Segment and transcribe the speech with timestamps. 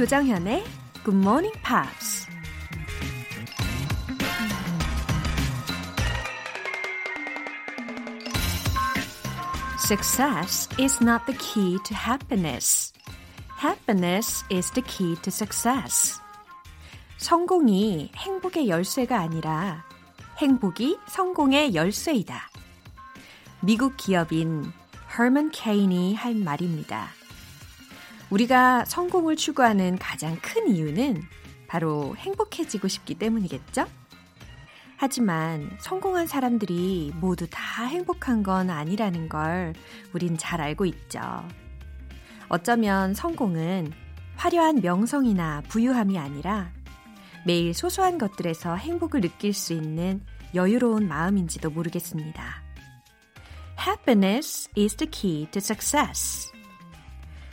[0.00, 0.64] 조정현의
[1.04, 2.26] Good Morning Pops.
[9.76, 12.94] Success is not the key to happiness.
[13.58, 16.18] Happiness is the key to success.
[17.18, 19.84] 성공이 행복의 열쇠가 아니라
[20.38, 22.48] 행복이 성공의 열쇠이다.
[23.60, 24.72] 미국 기업인
[25.18, 27.19] 허먼 케인이 한 말입니다.
[28.30, 31.22] 우리가 성공을 추구하는 가장 큰 이유는
[31.66, 33.86] 바로 행복해지고 싶기 때문이겠죠?
[34.96, 39.72] 하지만 성공한 사람들이 모두 다 행복한 건 아니라는 걸
[40.12, 41.20] 우린 잘 알고 있죠.
[42.48, 43.92] 어쩌면 성공은
[44.36, 46.70] 화려한 명성이나 부유함이 아니라
[47.46, 50.20] 매일 소소한 것들에서 행복을 느낄 수 있는
[50.54, 52.62] 여유로운 마음인지도 모르겠습니다.
[53.78, 56.50] Happiness is the key to success.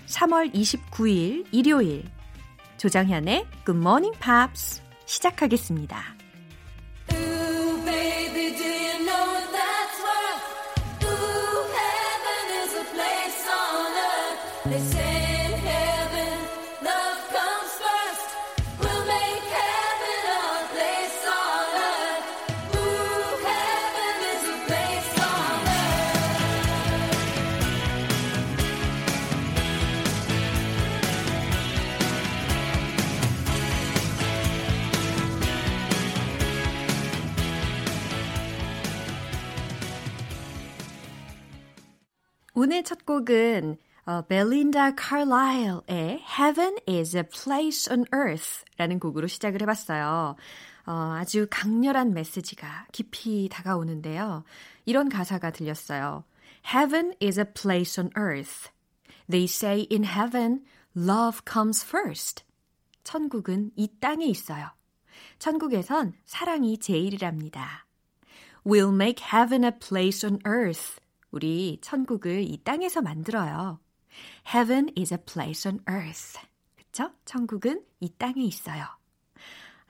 [0.07, 2.05] 3월 29일 일요일
[2.77, 6.16] 조정현의 Good Morning Pops 시작하겠습니다.
[42.59, 43.77] 오늘 첫 곡은
[44.07, 50.35] 어, 벨린다 칼라일의 Heaven is a place on earth 라는 곡으로 시작을 해봤어요.
[50.87, 54.43] 어, 아주 강렬한 메시지가 깊이 다가오는데요.
[54.85, 56.23] 이런 가사가 들렸어요.
[56.65, 58.71] Heaven is a place on earth.
[59.29, 60.65] They say in heaven,
[60.95, 62.43] love comes first.
[63.03, 64.71] 천국은 이 땅에 있어요.
[65.37, 67.85] 천국에선 사랑이 제일이랍니다.
[68.65, 70.99] We'll make heaven a place on earth.
[71.37, 73.79] 우리 천국을 이 땅에서 만들어요.
[74.51, 76.39] Heaven is a place on earth.
[76.75, 77.11] 그쵸?
[77.25, 78.83] 천국은 이 땅에 있어요.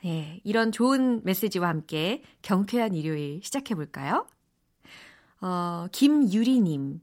[0.04, 4.28] 예, 이런 좋은 메시지와 함께 경쾌한 일요일 시작해 볼까요?
[5.40, 7.00] 어, 김유리님.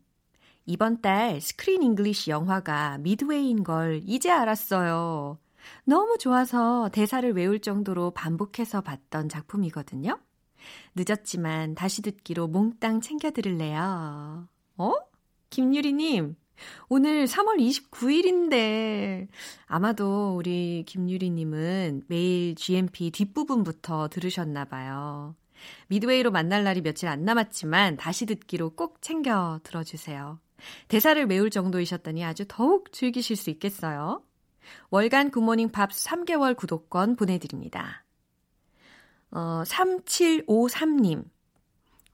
[0.67, 5.39] 이번 달 Screen English 영화가 미드웨이인 걸 이제 알았어요.
[5.87, 10.19] 너무 좋아서 대사를 외울 정도로 반복해서 봤던 작품이거든요.
[10.95, 14.49] 늦었지만 다시 듣기로 몽땅 챙겨 들을래요.
[14.77, 14.93] 어?
[15.51, 16.37] 김유리님,
[16.89, 19.29] 오늘 3월 29일인데
[19.67, 25.35] 아마도 우리 김유리님은 매일 GMP 뒷부분부터 들으셨나 봐요.
[25.89, 30.41] 미드웨이로 만날 날이 며칠 안 남았지만 다시 듣기로 꼭 챙겨 들어주세요.
[30.89, 34.23] 대사를 외울 정도이셨더니 아주 더욱 즐기실 수 있겠어요.
[34.91, 38.05] 월간 굿모닝 팝스 3개월 구독권 보내드립니다.
[39.35, 41.25] 어, 3753님.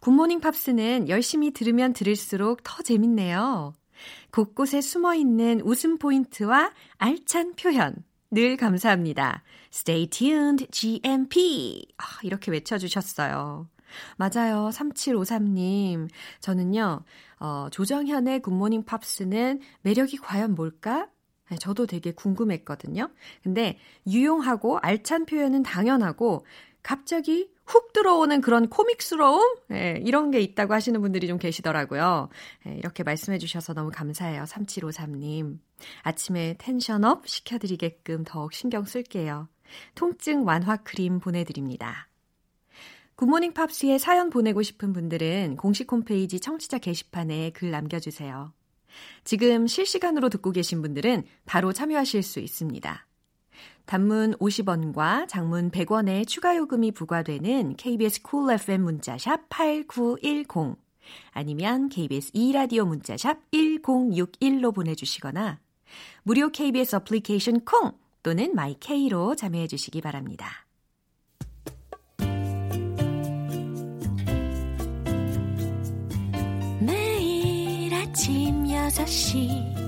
[0.01, 3.75] 굿모닝 팝스는 열심히 들으면 들을수록 더 재밌네요.
[4.33, 7.95] 곳곳에 숨어 있는 웃음 포인트와 알찬 표현.
[8.31, 9.43] 늘 감사합니다.
[9.73, 11.87] Stay tuned, GMP.
[11.99, 13.69] 아, 이렇게 외쳐주셨어요.
[14.17, 14.71] 맞아요.
[14.73, 16.09] 3753님.
[16.41, 17.03] 저는요,
[17.41, 21.09] 어, 조정현의 굿모닝 팝스는 매력이 과연 뭘까?
[21.51, 23.11] 네, 저도 되게 궁금했거든요.
[23.43, 26.47] 근데 유용하고 알찬 표현은 당연하고
[26.83, 29.57] 갑자기 훅 들어오는 그런 코믹스러움?
[29.73, 32.29] 예, 이런 게 있다고 하시는 분들이 좀 계시더라고요.
[32.67, 34.45] 예, 이렇게 말씀해 주셔서 너무 감사해요.
[34.45, 35.59] 3753님.
[36.03, 39.49] 아침에 텐션업 시켜드리게끔 더욱 신경 쓸게요.
[39.95, 42.09] 통증 완화 크림 보내드립니다.
[43.17, 48.53] 굿모닝 팝스에 사연 보내고 싶은 분들은 공식 홈페이지 청취자 게시판에 글 남겨주세요.
[49.25, 53.07] 지금 실시간으로 듣고 계신 분들은 바로 참여하실 수 있습니다.
[53.91, 60.77] 단문 50원과 장문 100원의 추가 요금이 부과되는 KBS Cool FM 문자샵 8910
[61.33, 65.59] 아니면 KBS 2라디오 문자샵 1061로 보내 주시거나
[66.22, 67.91] 무료 KBS 어플리케이션 콩
[68.22, 70.69] 또는 My K로 참여해 주시기 바랍니다.
[76.78, 79.79] 매일 아침 6시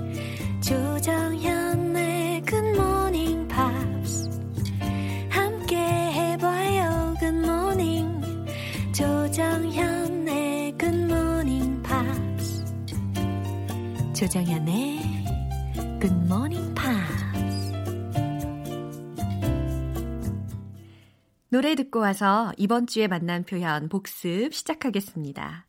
[21.63, 25.69] 노래 듣고 와서 이번 주에 만난 표현 복습 시작하겠습니다.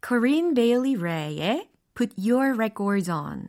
[0.00, 3.48] Corinne Bailey Ray의 Put Your Records On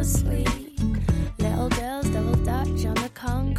[0.00, 3.49] Little girls double dutch on the Congo.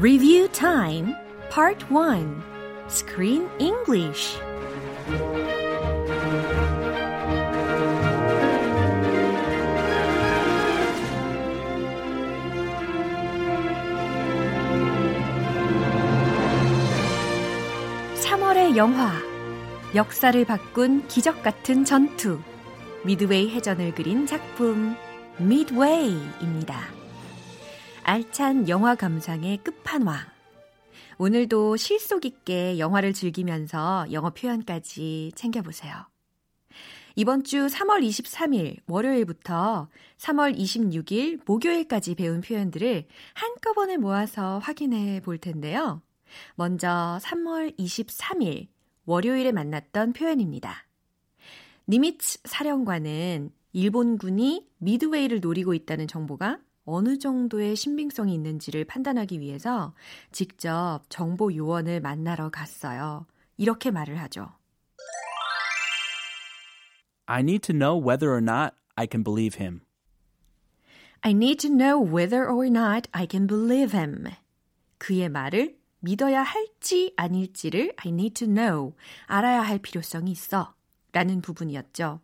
[0.00, 1.14] Review Time
[1.50, 2.42] Part 1
[2.88, 4.38] Screen English
[18.14, 19.12] 3월의 영화
[19.94, 22.38] 역사를 바꾼 기적 같은 전투
[23.04, 24.96] 미드웨이 해전을 그린 작품
[25.38, 26.99] Midway입니다.
[28.02, 30.18] 알찬 영화 감상의 끝판왕.
[31.18, 35.94] 오늘도 실속 있게 영화를 즐기면서 영어 표현까지 챙겨보세요.
[37.14, 46.00] 이번 주 3월 23일 월요일부터 3월 26일 목요일까지 배운 표현들을 한꺼번에 모아서 확인해 볼 텐데요.
[46.54, 48.68] 먼저 3월 23일
[49.04, 50.86] 월요일에 만났던 표현입니다.
[51.88, 59.94] 니미츠 사령관은 일본군이 미드웨이를 노리고 있다는 정보가 어느 정도의 신빙성이 있는지를 판단하기 위해서
[60.32, 63.26] 직접 정보 요원을 만나러 갔어요.
[63.56, 64.48] 이렇게 말을 하죠.
[67.26, 69.82] I need to know whether or not I can believe him.
[71.20, 74.24] I need to know whether or not I can believe him.
[74.98, 78.94] 그의 말을 믿어야 할지 아닐지를 I need to know.
[79.26, 80.74] 알아야 할 필요성이 있어.
[81.12, 82.20] 라는 부분이었죠.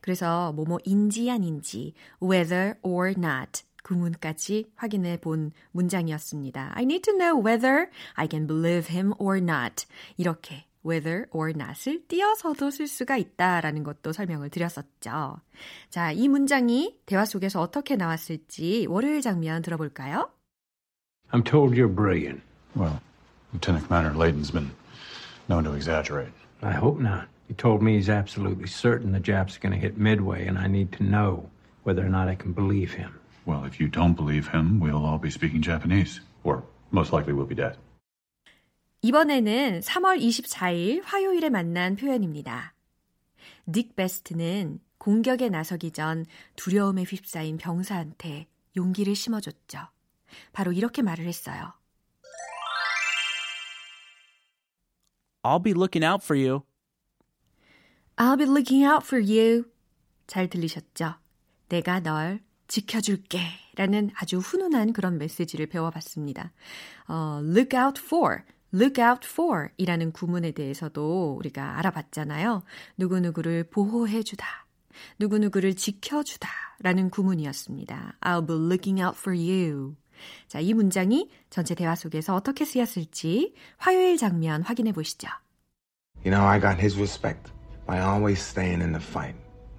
[0.00, 6.72] 그래서 뭐뭐인지 아닌지 whether or not 구문까지 확인해 본 문장이었습니다.
[6.74, 9.86] I need to know whether I can believe him or not.
[10.16, 15.40] 이렇게 whether or not을 띄어서도 쓸 수가 있다라는 것도 설명을 드렸었죠.
[15.90, 20.30] 자, 이 문장이 대화 속에서 어떻게 나왔을지 월요일 장면 들어볼까요?
[21.30, 22.42] I'm told you're brilliant.
[22.74, 23.00] Well,
[23.52, 24.70] Lieutenant Commander Layton's been
[25.48, 26.32] known to exaggerate.
[26.62, 27.28] I hope not.
[27.48, 30.68] He told me he's absolutely certain the Japs are going to hit Midway, and I
[30.68, 31.50] need to know
[31.84, 33.18] whether or not I can believe him.
[33.44, 36.20] Well, if you don't believe him, we'll all be speaking Japanese.
[36.44, 37.78] Or most likely we'll be dead.
[39.02, 42.74] 이번에는 3월 24일 화요일에 만난 표현입니다.
[43.66, 46.24] 닉 베스트는 공격에 나서기 전
[46.54, 48.46] 두려움에 휩싸인 병사한테
[48.76, 49.88] 용기를 심어줬죠.
[50.52, 51.72] 바로 이렇게 말을 했어요.
[55.42, 56.62] I'll be looking out for you.
[58.16, 59.64] I'll be looking out for you.
[60.28, 61.16] 잘 들리셨죠?
[61.68, 63.40] 내가 널 지켜줄게.
[63.74, 66.52] 라는 아주 훈훈한 그런 메시지를 배워봤습니다.
[67.08, 68.40] 어, look out for,
[68.74, 72.62] look out for 이라는 구문에 대해서도 우리가 알아봤잖아요.
[72.98, 74.46] 누구누구를 보호해주다.
[75.18, 76.48] 누구누구를 지켜주다.
[76.80, 78.18] 라는 구문이었습니다.
[78.20, 79.96] I'll be looking out for you.
[80.48, 85.28] 자, 이 문장이 전체 대화 속에서 어떻게 쓰였을지 화요일 장면 확인해 보시죠.
[86.24, 87.50] You know, I got his respect
[87.86, 89.36] by always staying in the fight.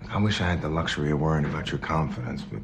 [0.09, 2.61] I wish I had the luxury of worrying about your confidence, but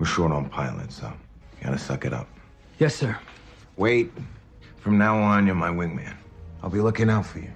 [0.00, 1.12] we're short on pilots, so
[1.58, 2.28] you gotta suck it up.
[2.78, 3.18] Yes, sir.
[3.76, 4.12] Wait.
[4.80, 6.14] From now on, you're my wingman.
[6.62, 7.50] I'll be looking out for you.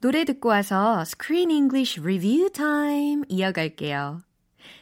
[0.00, 4.22] 노래 듣고 와서 Screen English Review Time 이어갈게요.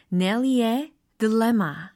[0.09, 1.91] 넬리의 Dilemma.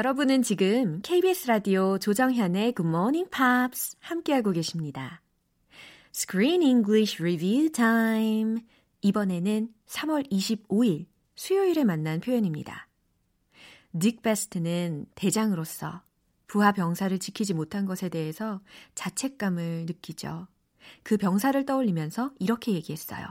[0.00, 5.20] 여러분은 지금 KBS 라디오 조정현의 Good Morning Pops 함께하고 계십니다.
[6.14, 8.62] Screen English Review Time.
[9.02, 11.04] 이번에는 3월 25일
[11.36, 12.88] 수요일에 만난 표현입니다.
[13.94, 16.00] 닉 베스트는 대장으로서
[16.46, 18.62] 부하 병사를 지키지 못한 것에 대해서
[18.94, 20.48] 자책감을 느끼죠.
[21.02, 23.26] 그 병사를 떠올리면서 이렇게 얘기했어요.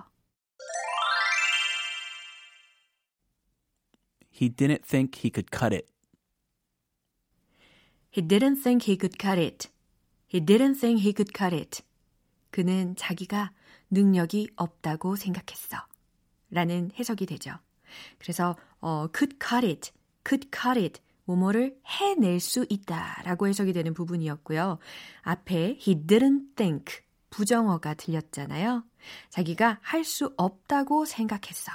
[4.39, 5.88] He didn't think he could cut it.
[8.11, 9.69] He didn't think he could cut it.
[10.27, 11.83] He didn't think he could cut it.
[12.51, 13.51] 그는 자기가
[13.91, 15.77] 능력이 없다고 생각했어.
[16.49, 17.51] 라는 해석이 되죠.
[18.17, 19.91] 그래서 어, could cut it,
[20.27, 24.79] could cut it, 뭐뭐를 해낼 수 있다 라고 해석이 되는 부분이었고요.
[25.21, 28.83] 앞에 he didn't think, 부정어가 들렸잖아요.
[29.29, 31.71] 자기가 할 수 없다고 생각했어.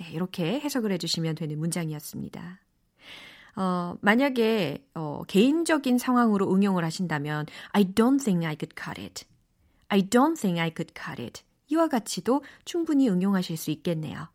[0.00, 2.60] 네, 이렇게 해석을 해주시면 되는 문장이었습니다.
[3.56, 9.24] 어, 만약에 어, 개인적인 상황으로 응용을 하신다면 I don't think I could cut it.
[9.88, 11.42] I don't think I could cut it.
[11.68, 14.28] 이와 같이도 충분히 응용하실 수 있겠네요.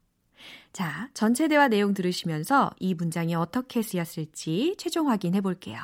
[0.73, 5.79] 자, 전체 대화 내용 들으시면서 이 문장이 어떻게 쓰였을지 최종 확인해 볼게요.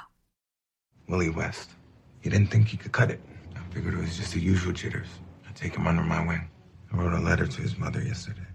[1.08, 1.76] Willie West.
[2.24, 3.22] He didn't think he could cut it.
[3.56, 5.08] I figured it was just the usual jitters.
[5.48, 6.50] I take him under my wing.
[6.92, 8.48] I wrote a letter to his mother yesterday,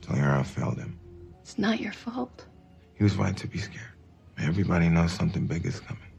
[0.00, 0.98] telling her I failed him.
[1.42, 2.46] It's not your fault.
[2.94, 3.91] He was right to be scared.
[4.38, 6.12] Everybody knows something big is coming.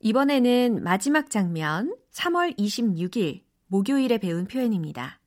[0.00, 5.20] 이번에는 마지막 장면 3월 26일 목요일에 배운 표현입니다.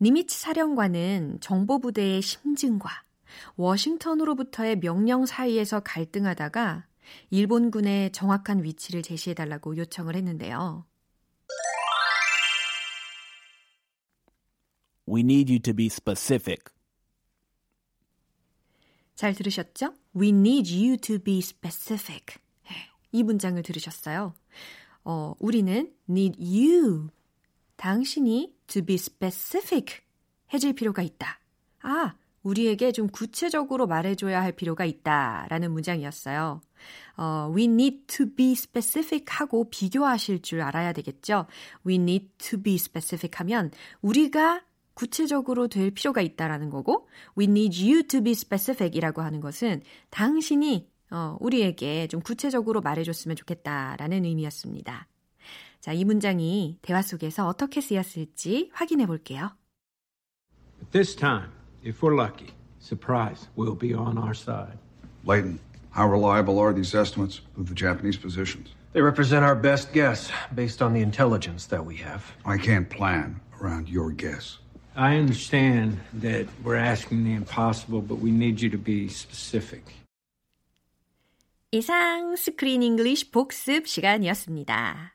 [0.00, 2.90] 니미츠 사령관은 정보부대의 심증과
[3.56, 6.86] 워싱턴으로부터의 명령 사이에서 갈등하다가
[7.30, 10.84] 일본군의 정확한 위치를 제시해달라고 요청을 했는데요.
[15.08, 16.64] We need you to be specific.
[19.20, 19.92] 잘 들으셨죠?
[20.16, 22.38] We need you to be specific.
[23.12, 24.32] 이 문장을 들으셨어요.
[25.04, 27.08] 어, 우리는 need you.
[27.76, 29.98] 당신이 to be specific
[30.54, 31.38] 해줄 필요가 있다.
[31.82, 35.48] 아, 우리에게 좀 구체적으로 말해줘야 할 필요가 있다.
[35.50, 36.62] 라는 문장이었어요.
[37.18, 41.44] 어, we need to be specific 하고 비교하실 줄 알아야 되겠죠?
[41.86, 44.62] We need to be specific 하면 우리가
[45.00, 49.80] 구체적으로 될 필요가 있다라는 거고 we need you to be specific 이라고 하는 것은
[50.10, 55.06] 당신이 어, 우리에게 좀 구체적으로 말해줬으면 좋겠다라는 의미였습니다.
[55.80, 59.56] 자, 이 문장이 대화 속에서 어떻게 쓰였을지 확인해 볼게요.
[60.78, 61.48] But this time,
[61.82, 64.76] if we're lucky, surprise will be on our side.
[65.26, 65.58] Leighton,
[65.96, 68.74] how reliable are these estimates of the Japanese positions?
[68.92, 72.22] They represent our best guess based on the intelligence that we have.
[72.44, 74.60] I can't plan around your guess.
[74.96, 79.82] I understand that we're asking the impossible, but we need you to be specific.
[81.72, 85.14] 이상 스크린 잉글리쉬 복습 시간이었습니다.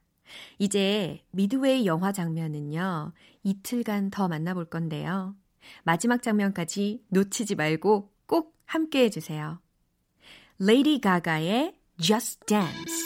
[0.58, 3.12] 이제 미드웨이 영화 장면은요,
[3.44, 5.36] 이틀간 더 만나볼 건데요.
[5.84, 9.60] 마지막 장면까지 놓치지 말고 꼭 함께 해주세요.
[10.60, 13.05] 레이디 가가의 Just Dance.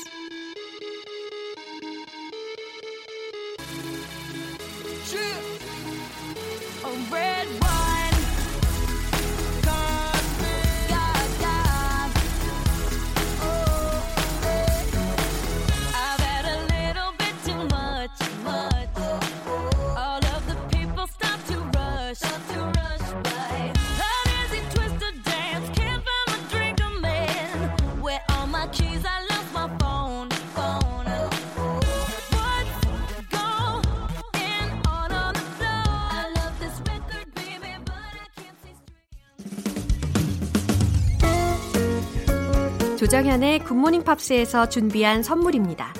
[43.09, 45.95] 조정현의 굿모닝 팝스에서 준비한 선물입니다.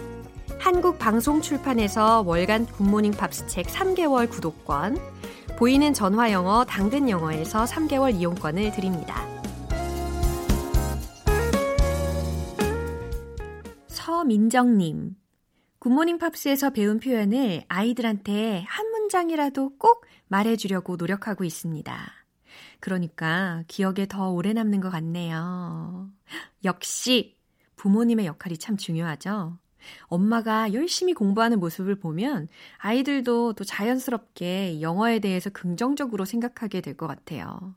[0.60, 4.96] 한국 방송 출판에서 월간 굿모닝 팝스 책 3개월 구독권,
[5.58, 9.26] 보이는 전화 영어 당근 영어에서 3개월 이용권을 드립니다.
[13.88, 15.16] 서민정님,
[15.80, 22.19] 굿모닝 팝스에서 배운 표현을 아이들한테 한 문장이라도 꼭 말해주려고 노력하고 있습니다.
[22.80, 26.10] 그러니까 기억에 더 오래 남는 것 같네요.
[26.64, 27.36] 역시
[27.76, 29.58] 부모님의 역할이 참 중요하죠.
[30.08, 37.76] 엄마가 열심히 공부하는 모습을 보면 아이들도 또 자연스럽게 영어에 대해서 긍정적으로 생각하게 될 것 같아요.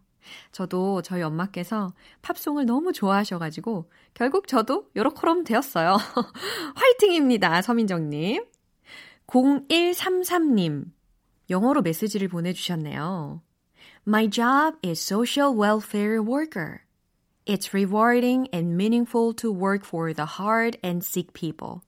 [0.52, 1.92] 저도 저희 엄마께서
[2.22, 5.96] 팝송을 너무 좋아하셔가지고 결국 저도 요렇게럼 되었어요.
[6.76, 8.44] 화이팅입니다, 서민정님.
[9.26, 10.84] 0133님,
[11.50, 13.42] 영어로 메시지를 보내주셨네요.
[14.05, 16.83] My job is social welfare worker.
[17.45, 21.83] It's rewarding and meaningful to work for the hard and sick people.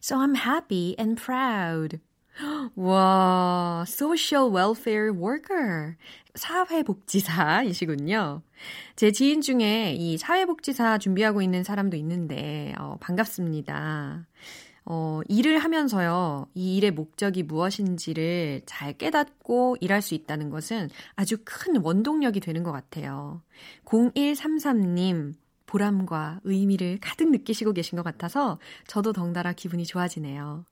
[0.00, 2.00] So I'm happy and proud.
[2.76, 5.96] 와, social welfare worker.
[6.34, 8.42] 사회복지사이시군요.
[8.96, 14.26] 제 지인 중에 이 사회복지사 준비하고 있는 사람도 있는데, 어, 반갑습니다.
[14.85, 21.77] 어, 일을 하면서요, 이 일의 목적이 무엇인지를 잘 깨닫고 일할 수 있다는 것은 아주 큰
[21.77, 23.41] 원동력이 되는 것 같아요.
[23.85, 25.33] 0133님,
[25.65, 30.65] 보람과 의미를 가득 느끼시고 계신 것 같아서 저도 덩달아 기분이 좋아지네요.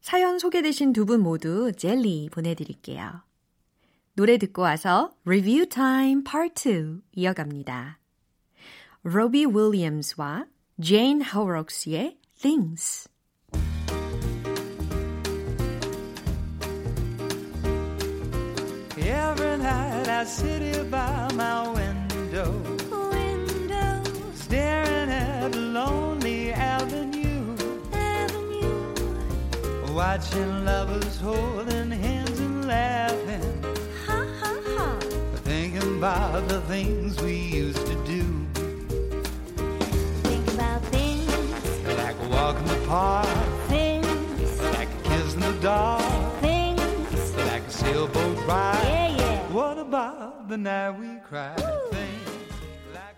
[0.00, 3.22] 사연 소개되신 두 분 모두 젤리 보내드릴게요.
[4.14, 7.98] 노래 듣고 와서 리뷰 타임 파트 2 이어갑니다.
[9.04, 10.46] 로비 윌리엄스와
[10.82, 13.08] 제인 하우록스의 Things
[19.62, 22.50] Night I sit here by my window,
[22.90, 24.02] Window,
[24.34, 27.56] staring at lonely avenue,
[27.92, 28.94] avenue,
[29.94, 33.64] Watching lovers holding hands and laughing.
[34.06, 34.98] Ha ha ha.
[35.44, 38.24] Thinking about the things we used to do.
[40.24, 43.28] Think about things, Like a walk in the park,
[43.68, 47.36] things, like a kiss in the dark, things.
[47.36, 48.82] like a sailboat ride.
[48.84, 49.01] Yeah,
[49.92, 49.98] yeah.
[49.98, 51.58] What about the night we cried?
[51.90, 52.52] Things
[52.94, 53.16] like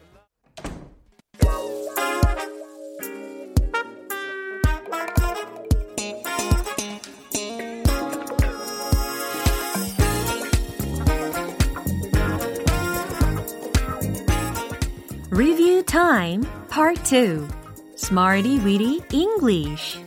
[15.31, 17.49] a Review Time Part 2
[17.97, 19.99] Smarty Weedy English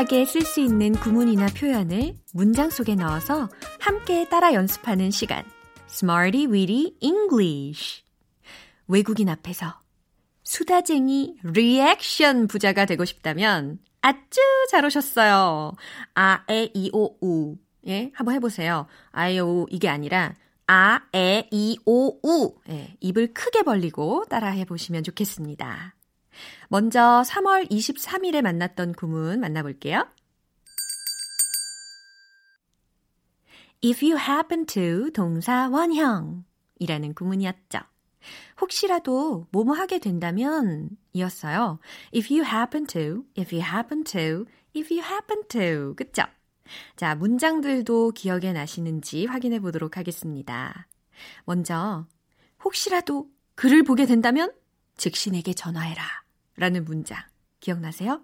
[0.00, 3.48] 유용하게 쓸 수 있는 구문이나 표현을 문장 속에 넣어서
[3.80, 5.44] 함께 따라 연습하는 시간
[5.90, 8.02] Smarty Weedy English
[8.88, 9.80] 외국인 앞에서
[10.42, 15.72] 수다쟁이 리액션 부자가 되고 싶다면 아주 잘 오셨어요.
[16.14, 17.56] 아, 에, 이, 오, 우.
[17.86, 18.86] 예, 한번 해보세요.
[19.12, 20.34] 아, 에, 오, 이게 아니라
[20.66, 22.54] 아, 에, 이, 오, 우.
[22.70, 25.94] 예, 입을 크게 벌리고 따라 해보시면 좋겠습니다.
[26.68, 30.06] 먼저 3월 23일에 만났던 구문 만나볼게요.
[33.82, 36.44] If you happen to 동사 원형
[36.78, 37.80] 이라는 구문이었죠.
[38.60, 41.78] 혹시라도 뭐뭐 하게 된다면 이었어요.
[42.14, 44.44] If you happen to, if you happen to,
[44.76, 45.94] if you happen to.
[45.94, 46.24] 그쵸?
[46.96, 50.86] 자, 문장들도 기억에 나시는지 확인해 보도록 하겠습니다.
[51.44, 52.06] 먼저,
[52.64, 54.52] 혹시라도 그를 보게 된다면
[54.96, 56.19] 즉시 내게 전화해라.
[56.60, 57.18] 라는 문장.
[57.60, 58.22] 기억나세요?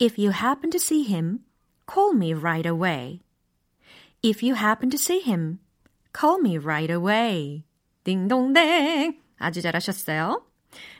[0.00, 1.44] If you happen to see him,
[1.88, 3.22] call me right away.
[4.24, 5.60] If you happen to see him,
[6.12, 7.62] call me right away.
[8.02, 9.20] 딩동댕!
[9.38, 10.44] 아주 잘하셨어요.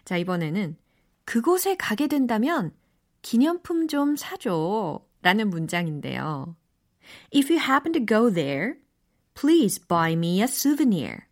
[0.04, 0.76] 자, 이번에는
[1.24, 2.72] 그곳에 가게 된다면
[3.20, 5.04] 기념품 좀 사줘.
[5.22, 6.54] 라는 문장인데요.
[7.34, 8.76] If you happen to go there,
[9.34, 11.26] please buy me a souvenir.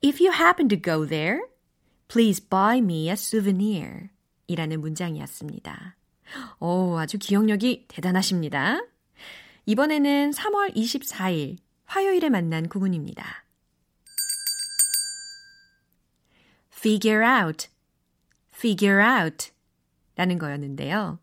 [0.00, 1.40] If you happen to go there,
[2.08, 4.08] please buy me a souvenir.
[4.46, 5.96] 이라는 문장이었습니다.
[6.58, 8.80] 오, 아주 기억력이 대단하십니다.
[9.66, 13.44] 이번에는 3월 24일 화요일에 만난 구문입니다.
[16.74, 17.68] figure out,
[18.54, 19.50] figure out
[20.16, 21.18] 라는 거였는데요.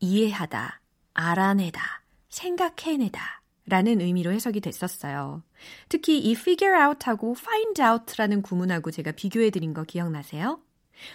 [0.00, 0.80] 이해하다,
[1.14, 5.42] 알아내다, 생각해내다 라는 의미로 해석이 됐었어요.
[5.88, 10.60] 특히 이 figure out하고 find out라는 구문하고 제가 비교해 드린 거 기억나세요?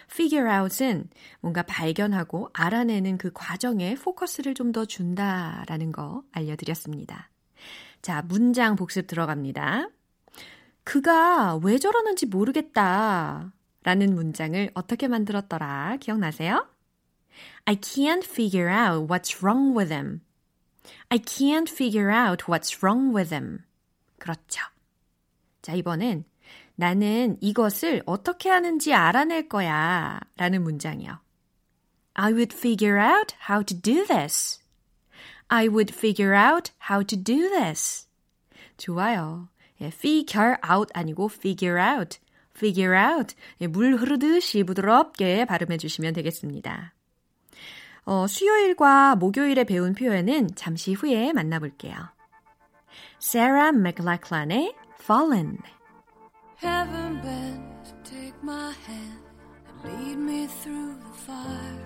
[0.09, 1.09] figure out은
[1.41, 7.29] 뭔가 발견하고 알아내는 그 과정에 포커스를 좀 더 준다라는 거 알려드렸습니다.
[8.01, 9.89] 자, 문장 복습 들어갑니다.
[10.83, 13.53] 그가 왜 저러는지 모르겠다.
[13.83, 16.67] 라는 문장을 어떻게 만들었더라 기억나세요?
[17.65, 20.21] I can't figure out what's wrong with him.
[21.09, 23.59] I can't figure out what's wrong with him.
[24.23, 24.63] 그렇죠.
[25.61, 26.23] 자, 이번엔
[26.75, 31.19] 나는 이것을 어떻게 하는지 알아낼 거야 라는 문장이요.
[32.13, 34.61] I would figure out how to do this.
[35.49, 38.07] I would figure out how to do this.
[38.77, 39.49] 좋아요.
[39.81, 42.17] 예, figure out 아니고 figure out.
[42.55, 43.35] figure out.
[43.59, 46.93] 예, 물 흐르듯이 부드럽게 발음해 주시면 되겠습니다.
[48.05, 52.12] 어, 수요일과 목요일에 배운 표현은 잠시 후에 만나볼게요.
[53.25, 55.57] Sarah McLachlan의 Fallen.
[56.57, 59.23] Heaven bent take my hand
[59.65, 61.79] and lead me through the fire.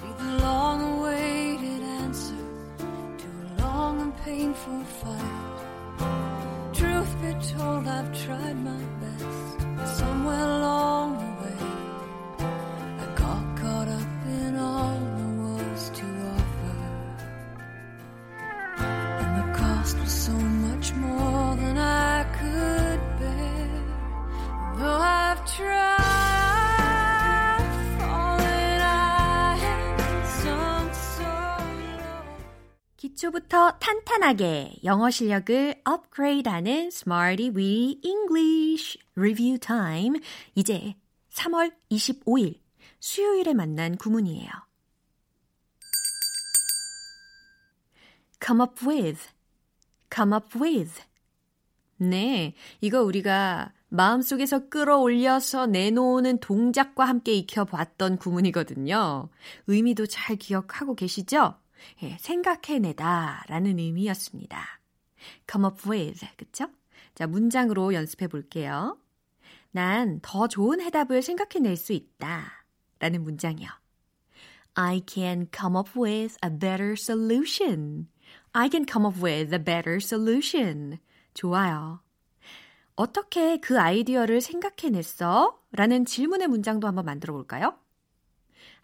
[0.00, 2.44] Be the long awaited answer
[3.22, 5.58] to a long and painful fight.
[6.74, 9.96] Truth be told, I've tried my best.
[9.96, 11.67] Somewhere along the way,
[33.88, 40.20] 탄탄하게 영어 실력을 업그레이드하는 Smarty Weedy English Review Time.
[40.54, 40.94] 이제
[41.30, 42.60] 3월 25일
[43.00, 44.50] 수요일에 만난 구문이에요.
[48.44, 49.30] come up with,
[50.14, 51.00] come up with.
[51.96, 59.30] 네, 이거 우리가 마음속에서 끌어올려서 내놓는 동작과 함께 익혀봤던 구문이거든요.
[59.66, 61.54] 의미도 잘 기억하고 계시죠?
[62.02, 64.80] 예, 생각해내다 라는 의미였습니다.
[65.50, 66.66] come up with, 그쵸?
[67.14, 68.98] 자, 문장으로 연습해 볼게요.
[69.70, 72.64] 난 더 좋은 해답을 생각해낼 수 있다.
[72.98, 73.68] 라는 문장이요.
[74.74, 78.08] I can come up with a better solution.
[78.52, 80.98] I can come up with a better solution.
[81.34, 82.00] 좋아요.
[82.94, 85.60] 어떻게 그 아이디어를 생각해냈어?
[85.72, 87.78] 라는 질문의 문장도 한번 만들어 볼까요?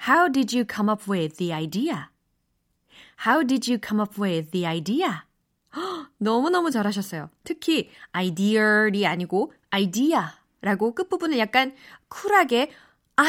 [0.08, 2.08] How did you come up with the idea?
[3.26, 5.22] How did you come up with the idea?
[5.74, 7.30] 헉, 너무너무 잘하셨어요.
[7.44, 11.74] 특히 idea이 아니고 idea라고 끝부분을 약간
[12.08, 12.72] 쿨하게
[13.16, 13.24] 아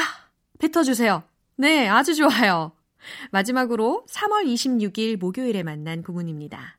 [0.59, 1.23] 뱉어주세요.
[1.57, 2.71] 네, 아주 좋아요.
[3.31, 6.77] 마지막으로 3월 26일 목요일에 만난 구문입니다.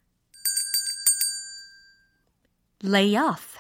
[2.85, 3.59] lay off,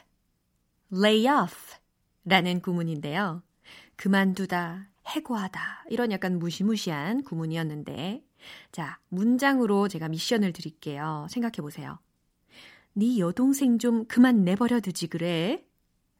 [0.92, 1.76] lay off
[2.24, 3.42] 라는 구문인데요.
[3.96, 8.25] 그만두다, 해고하다 이런 약간 무시무시한 구문이었는데
[8.72, 11.26] 자, 문장으로 제가 미션을 드릴게요.
[11.30, 11.98] 생각해 보세요.
[12.92, 15.64] 네 여동생 좀 그만 내버려 두지 그래?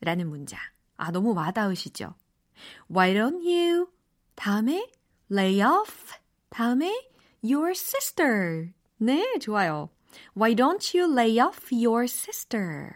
[0.01, 0.61] 라는 문장.
[0.97, 2.15] 아, 너무 와닿으시죠?
[2.91, 3.89] Why don't you?
[4.35, 4.89] 다음에
[5.31, 6.15] lay off.
[6.51, 7.09] 다음에
[7.43, 8.69] your sister.
[8.99, 9.91] 네, 좋아요.
[10.37, 12.91] Why don't you lay off your sister?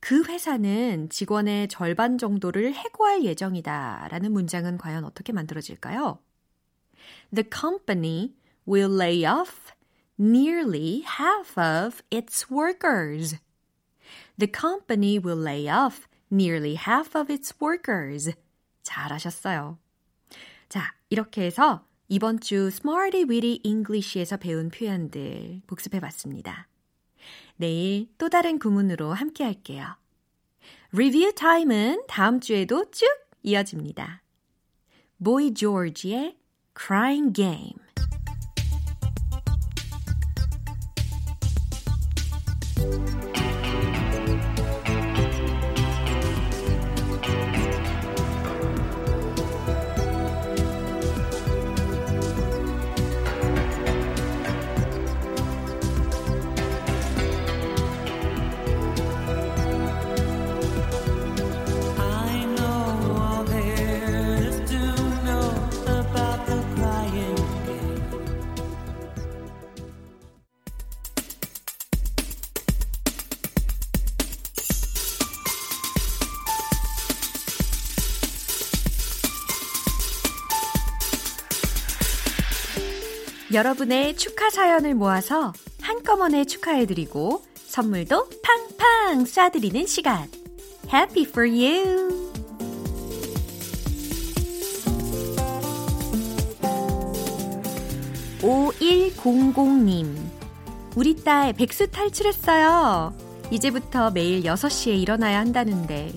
[0.00, 4.08] 그 회사는 직원의 절반 정도를 해고할 예정이다.
[4.10, 6.18] 라는 문장은 과연 어떻게 만들어질까요?
[7.32, 8.34] The company
[8.66, 9.74] will lay off
[10.18, 13.36] nearly half of its workers.
[14.38, 18.32] The company will lay off nearly half of its workers.
[18.82, 19.78] 잘하셨어요.
[20.68, 26.68] 자, 이렇게 해서 이번 주 Smarty Weedy English에서 배운 표현들 복습해 봤습니다.
[27.56, 29.96] 내일 또 다른 구문으로 함께 할게요.
[30.92, 33.06] 리뷰 타임은 다음 주에도 쭉
[33.42, 34.22] 이어집니다.
[35.22, 36.37] 보이 조지의
[36.78, 37.80] Crying Game
[83.58, 90.28] 여러분의 축하 사연을 모아서 한꺼번에 축하해드리고 선물도 팡팡 쏴드리는 시간.
[90.94, 92.30] Happy for you!
[98.40, 100.14] (5100님)
[100.94, 103.12] 우리 딸 백수 탈출했어요.
[103.50, 106.12] 이제부터 매일 6시에 일어나야 한다는데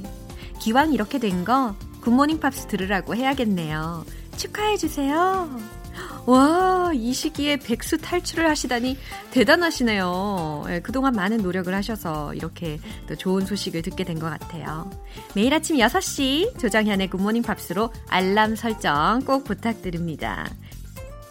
[0.59, 4.05] 기왕 이렇게 된 거 굿모닝 팝스 들으라고 해야겠네요.
[4.37, 5.80] 축하해주세요.
[6.27, 8.97] 와, 이 시기에 백수 탈출을 하시다니
[9.31, 10.65] 대단하시네요.
[10.69, 14.89] 예, 그동안 많은 노력을 하셔서 이렇게 또 좋은 소식을 듣게 된 것 같아요.
[15.33, 20.47] 매일 아침 6시 조정현의 굿모닝 팝스로 알람 설정 꼭 부탁드립니다.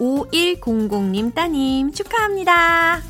[0.01, 3.01] 5100님 따님 축하합니다.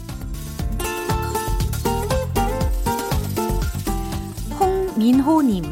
[4.59, 5.65] 홍민호님,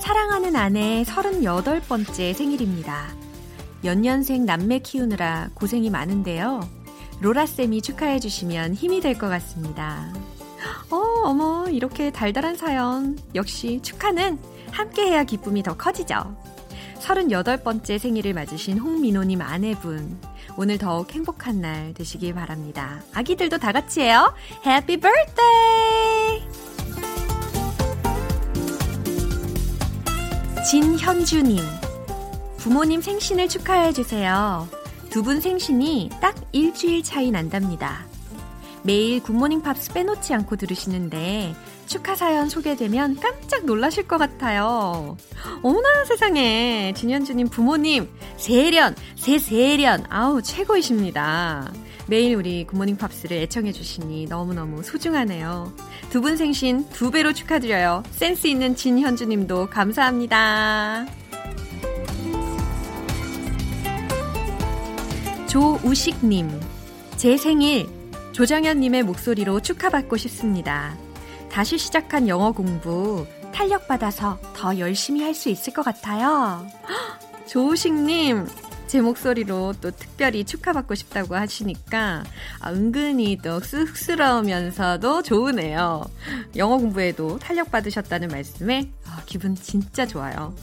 [0.00, 3.08] 사랑하는 아내 38번째 생일입니다.
[3.84, 6.60] 연년생 남매 키우느라 고생이 많은데요.
[7.20, 10.12] 로라쌤이 축하해 주시면 힘이 될 것 같습니다.
[10.90, 13.18] 어, 어머, 이렇게 달달한 사연.
[13.34, 14.38] 역시 축하는
[14.70, 16.36] 함께해야 기쁨이 더 커지죠.
[17.00, 20.18] 38번째 생일을 맞으신 홍민호님 아내분.
[20.56, 23.00] 오늘 더욱 행복한 날 되시길 바랍니다.
[23.14, 24.32] 아기들도 다 같이 해요.
[24.64, 26.42] Happy birthday!
[30.68, 31.58] 진현주님.
[32.62, 34.68] 부모님 생신을 축하해주세요.
[35.10, 38.06] 두 분 생신이 딱 일주일 차이 난답니다.
[38.82, 41.54] 매일 굿모닝 팝스 빼놓지 않고 들으시는데
[41.86, 45.16] 축하 사연 소개되면 깜짝 놀라실 것 같아요.
[45.62, 51.70] 어머나 세상에 진현주님 부모님 세련 세세련 아우 최고이십니다.
[52.06, 55.72] 매일 우리 굿모닝 팝스를 애청해 주시니 너무너무 소중하네요.
[56.10, 58.02] 두 분 생신 두 배로 축하드려요.
[58.12, 61.06] 센스 있는 진현주님도 감사합니다.
[65.52, 66.48] 조우식님,
[67.18, 67.86] 제 생일
[68.32, 70.96] 조정현님의 목소리로 축하받고 싶습니다.
[71.50, 76.66] 다시 시작한 영어 공부 탄력받아서 더 열심히 할 수 있을 것 같아요.
[76.88, 78.46] 헉, 조우식님,
[78.86, 82.24] 제 목소리로 또 특별히 축하받고 싶다고 하시니까
[82.60, 86.02] 아, 은근히 또 쑥스러우면서도 좋으네요.
[86.56, 90.54] 영어 공부에도 탄력 받으셨다는 말씀에 아, 기분 진짜 좋아요.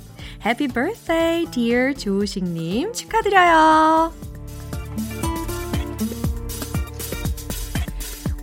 [0.44, 2.92] Happy birthday, dear 조우식님.
[2.94, 4.39] 축하드려요.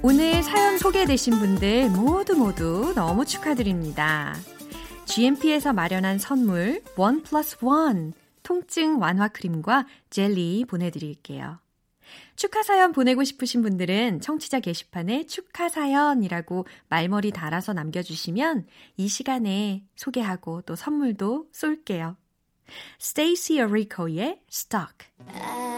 [0.02, 4.36] 오늘 사연 소개되신 분들 모두 모두 너무 축하드립니다.
[5.06, 11.58] GMP에서 마련한 선물 원 플러스 원 통증 완화 크림과 젤리 보내드릴게요.
[12.36, 18.66] 축하 사연 보내고 싶으신 분들은 청취자 게시판에 축하 사연이라고 말머리 달아서 남겨주시면
[18.98, 22.16] 이 시간에 소개하고 또 선물도 쏠게요.
[23.00, 25.75] Stacy Orico의 Stuck.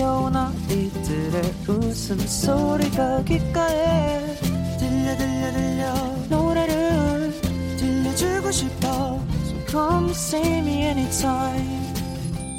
[0.00, 4.34] 귀여운 아이들의 웃음소리가 귓가에
[4.78, 5.94] 들려 들려 들려
[6.30, 7.30] 노래를
[7.76, 11.92] 들려주고 싶어 So come see me anytime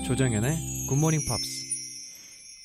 [0.06, 0.56] 조정연의
[0.88, 1.66] 굿모닝 팝스.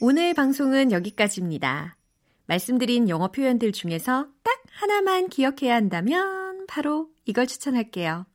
[0.03, 1.97] 오늘 방송은 여기까지입니다.
[2.45, 8.27] 말씀드린 영어 표현들 중에서 딱 하나만 기억해야 한다면 바로 이걸 추천할게요.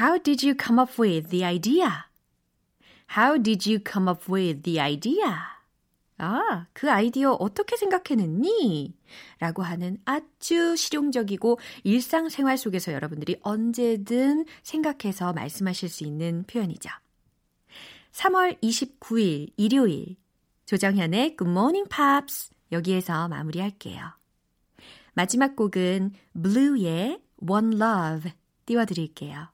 [0.00, 2.07] How did you come up with the idea?
[3.16, 5.34] How did you come up with the idea?
[6.18, 8.92] 아, 그 아이디어 어떻게 생각해냈니?
[9.38, 16.90] 라고 하는 아주 실용적이고 일상생활 속에서 여러분들이 언제든 생각해서 말씀하실 수 있는 표현이죠.
[18.12, 20.16] 3월 29일 일요일
[20.66, 24.12] 조정현의 Good Morning Pops 여기에서 마무리할게요.
[25.14, 28.32] 마지막 곡은 Blue의 One Love
[28.66, 29.48] 띄워드릴게요.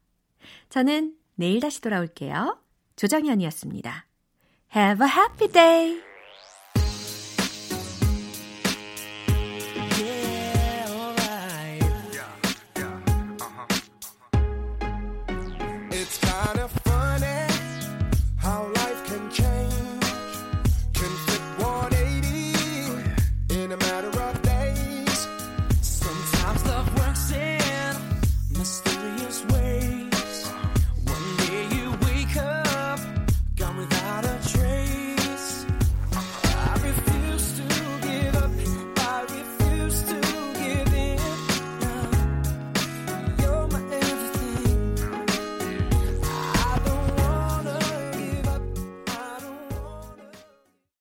[0.70, 2.63] 저는 내일 다시 돌아올게요.
[2.96, 4.06] 조정현이었습니다.
[4.74, 6.13] Have a happy day!